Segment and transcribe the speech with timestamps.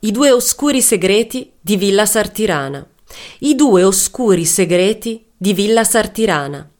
[0.00, 2.86] I due oscuri segreti di Villa Sartirana.
[3.40, 6.70] I due oscuri segreti di Villa Sartirana.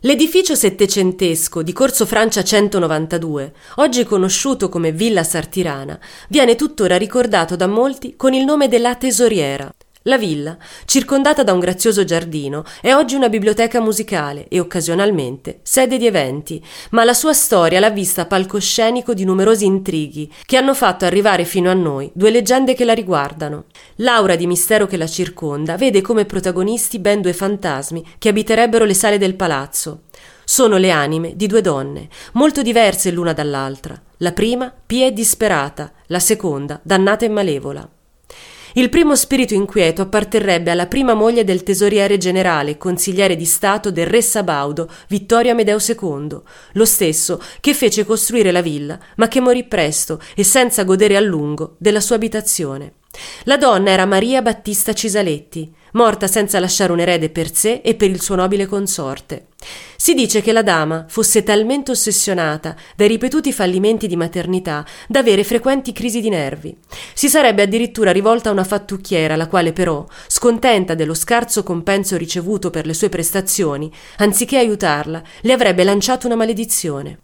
[0.00, 7.66] L'edificio settecentesco di Corso Francia 192, oggi conosciuto come Villa Sartirana, viene tuttora ricordato da
[7.66, 9.70] molti con il nome della Tesoriera.
[10.06, 15.98] La villa, circondata da un grazioso giardino, è oggi una biblioteca musicale e occasionalmente sede
[15.98, 21.06] di eventi, ma la sua storia l'ha vista palcoscenico di numerosi intrighi che hanno fatto
[21.06, 23.64] arrivare fino a noi due leggende che la riguardano.
[23.96, 28.94] L'aura di mistero che la circonda vede come protagonisti ben due fantasmi che abiterebbero le
[28.94, 30.02] sale del palazzo.
[30.44, 34.00] Sono le anime di due donne, molto diverse l'una dall'altra.
[34.18, 37.90] La prima pia e disperata, la seconda dannata e malevola.
[38.78, 43.90] Il primo spirito inquieto apparterrebbe alla prima moglie del tesoriere generale e consigliere di Stato
[43.90, 46.38] del re Sabaudo, Vittorio Amedeo II,
[46.72, 51.20] lo stesso che fece costruire la villa, ma che morì presto e senza godere a
[51.20, 52.96] lungo della sua abitazione.
[53.44, 58.10] La donna era Maria Battista Cisaletti, morta senza lasciare un erede per sé e per
[58.10, 59.46] il suo nobile consorte.
[59.96, 65.42] Si dice che la dama fosse talmente ossessionata dai ripetuti fallimenti di maternità da avere
[65.42, 66.76] frequenti crisi di nervi.
[67.14, 72.70] Si sarebbe addirittura rivolta a una fattucchiera, la quale però, scontenta dello scarso compenso ricevuto
[72.70, 77.20] per le sue prestazioni, anziché aiutarla, le avrebbe lanciato una maledizione.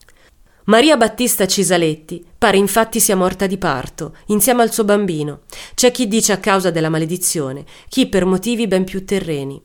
[0.67, 5.41] Maria Battista Cisaletti pare infatti sia morta di parto, insieme al suo bambino.
[5.75, 9.61] C'è chi dice a causa della maledizione, chi per motivi ben più terreni.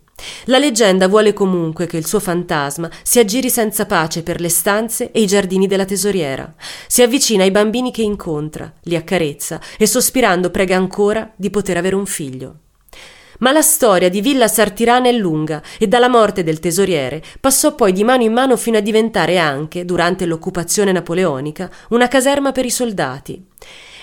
[0.45, 5.11] La leggenda vuole comunque che il suo fantasma si aggiri senza pace per le stanze
[5.11, 6.55] e i giardini della tesoriera.
[6.87, 11.95] Si avvicina ai bambini che incontra, li accarezza e sospirando prega ancora di poter avere
[11.95, 12.55] un figlio.
[13.39, 17.91] Ma la storia di Villa Sartirana è lunga e dalla morte del tesoriere passò poi
[17.91, 22.71] di mano in mano fino a diventare anche, durante l'occupazione napoleonica, una caserma per i
[22.71, 23.45] soldati.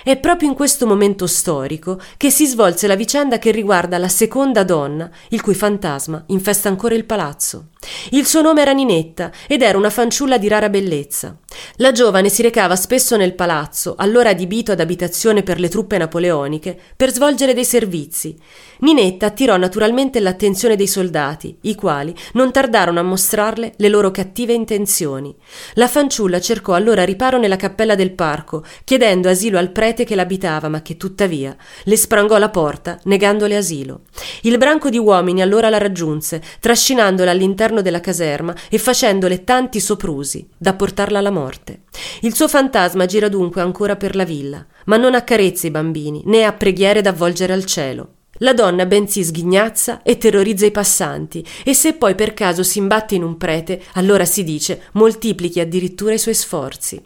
[0.05, 4.63] È proprio in questo momento storico che si svolse la vicenda che riguarda la seconda
[4.63, 7.71] donna, il cui fantasma infesta ancora il palazzo.
[8.11, 11.36] Il suo nome era Ninetta ed era una fanciulla di rara bellezza.
[11.77, 16.79] La giovane si recava spesso nel palazzo, allora adibito ad abitazione per le truppe napoleoniche,
[16.97, 18.36] per svolgere dei servizi.
[18.79, 24.53] Ninetta attirò naturalmente l'attenzione dei soldati, i quali non tardarono a mostrarle le loro cattive
[24.53, 25.35] intenzioni.
[25.75, 30.69] La fanciulla cercò allora riparo nella cappella del parco, chiedendo asilo al prete che l'abitava,
[30.69, 34.03] ma che tuttavia le sprangò la porta, negandole asilo.
[34.42, 40.46] Il branco di uomini allora la raggiunse, trascinandola all'interno della caserma e facendole tanti soprusi
[40.57, 41.83] da portarla alla morte.
[42.20, 46.45] Il suo fantasma gira dunque ancora per la villa, ma non accarezza i bambini, né
[46.45, 48.08] ha preghiere da avvolgere al cielo.
[48.39, 53.14] La donna bensì sghignazza e terrorizza i passanti, e se poi per caso si imbatte
[53.14, 57.01] in un prete, allora si dice moltiplichi addirittura i suoi sforzi.